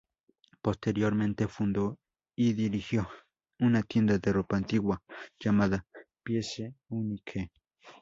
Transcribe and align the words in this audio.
Posteriormente, 0.63 1.47
fundó 1.47 1.99
y 2.35 2.53
dirigió 2.53 3.07
una 3.59 3.83
tienda 3.83 4.17
de 4.17 4.33
ropa 4.33 4.57
antigua, 4.57 5.03
llamada 5.39 5.85
Piece 6.23 6.73
Unique. 6.89 7.51